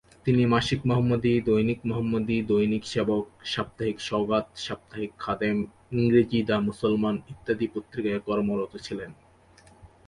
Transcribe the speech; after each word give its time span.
তিনি 0.25 0.43
মাসিক 0.45 0.79
মোহাম্মদী, 0.85 1.33
দৈনিক 1.41 1.79
মোহাম্মদী, 1.85 2.37
দৈনিক 2.41 2.83
সেবক, 2.85 3.25
সাপ্তাহিক 3.45 3.97
সওগাত, 3.99 4.45
সাপ্তাহিক 4.57 5.11
খাদেম, 5.19 5.57
ইংরেজি 5.91 6.39
দি 6.43 6.55
মুসলমান 6.59 7.15
ইত্যাদি 7.29 7.65
পত্রিকায় 7.67 8.21
কর্মরত 8.27 8.73
ছিলেন। 8.77 9.11